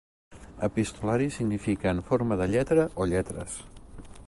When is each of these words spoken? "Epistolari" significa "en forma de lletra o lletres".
"Epistolari" 0.67 1.29
significa 1.35 1.93
"en 1.97 2.01
forma 2.09 2.39
de 2.41 2.47
lletra 2.55 2.89
o 3.05 3.07
lletres". 3.15 3.63